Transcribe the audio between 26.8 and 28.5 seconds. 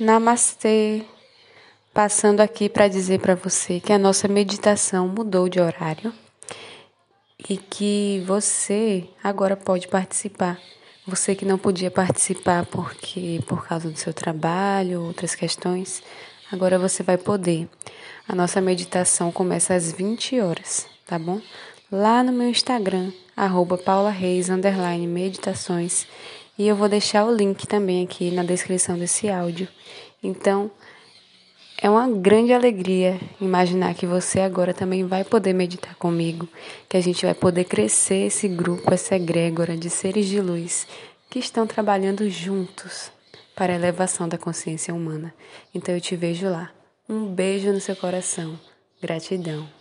deixar o link também aqui na